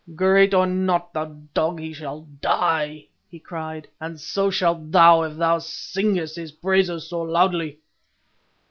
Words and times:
"Great 0.15 0.51
or 0.51 0.65
not, 0.65 1.13
thou 1.13 1.25
dog, 1.53 1.79
he 1.79 1.93
shall 1.93 2.21
die," 2.39 3.05
he 3.29 3.37
cried, 3.37 3.87
"and 3.99 4.19
so 4.19 4.49
shalt 4.49 4.91
thou 4.91 5.21
if 5.21 5.37
thou 5.37 5.59
singest 5.59 6.37
his 6.37 6.53
praises 6.53 7.07
so 7.07 7.21
loudly." 7.21 7.77